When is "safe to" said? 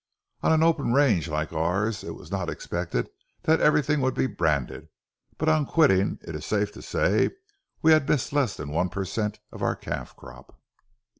6.43-6.81